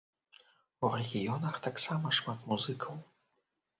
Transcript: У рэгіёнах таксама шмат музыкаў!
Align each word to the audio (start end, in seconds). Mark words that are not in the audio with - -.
У 0.87 0.91
рэгіёнах 0.93 1.61
таксама 1.67 2.17
шмат 2.21 2.39
музыкаў! 2.53 2.95